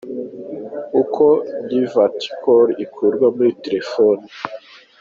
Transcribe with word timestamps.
Uko 1.01 1.25
Divert 1.67 2.19
call 2.41 2.67
ikurwa 2.85 3.25
muri 3.35 3.51
telefoni. 3.63 4.25